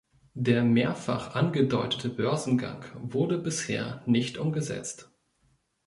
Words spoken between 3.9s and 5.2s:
nicht umgesetzt.